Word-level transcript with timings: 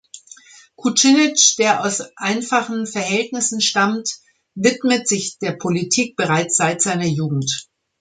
Kucinich, 0.77 1.57
der 1.59 1.85
aus 1.85 2.01
einfachen 2.15 2.87
Verhältnissen 2.87 3.61
stammt, 3.61 4.09
widmet 4.55 5.07
sich 5.07 5.37
der 5.37 5.51
Politik 5.51 6.15
bereits 6.15 6.57
seit 6.57 6.81
seiner 6.81 7.05
Jugend. 7.05 7.69